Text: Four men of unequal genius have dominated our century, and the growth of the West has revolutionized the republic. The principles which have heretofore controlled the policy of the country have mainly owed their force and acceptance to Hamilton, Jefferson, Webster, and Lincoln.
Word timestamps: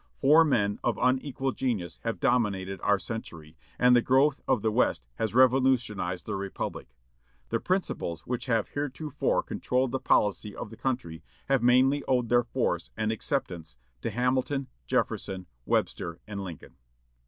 Four 0.19 0.43
men 0.43 0.79
of 0.83 0.97
unequal 0.99 1.51
genius 1.51 1.99
have 2.03 2.19
dominated 2.19 2.81
our 2.81 2.97
century, 2.97 3.55
and 3.77 3.95
the 3.95 4.01
growth 4.01 4.41
of 4.47 4.63
the 4.63 4.71
West 4.71 5.05
has 5.17 5.35
revolutionized 5.35 6.25
the 6.25 6.35
republic. 6.35 6.95
The 7.49 7.59
principles 7.59 8.21
which 8.21 8.47
have 8.47 8.69
heretofore 8.69 9.43
controlled 9.43 9.91
the 9.91 9.99
policy 9.99 10.55
of 10.55 10.71
the 10.71 10.75
country 10.75 11.21
have 11.49 11.61
mainly 11.61 12.03
owed 12.07 12.29
their 12.29 12.43
force 12.45 12.89
and 12.97 13.11
acceptance 13.11 13.77
to 14.01 14.09
Hamilton, 14.09 14.69
Jefferson, 14.87 15.45
Webster, 15.67 16.19
and 16.25 16.43
Lincoln. 16.43 16.77